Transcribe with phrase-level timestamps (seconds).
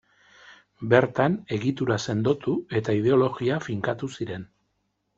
[0.93, 4.53] Bertan egitura sendotu eta ideologia finkatu ziren.